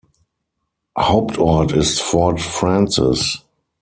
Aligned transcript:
Hauptort 0.97 1.73
ist 1.73 2.01
Fort 2.01 2.41
Frances. 2.41 3.45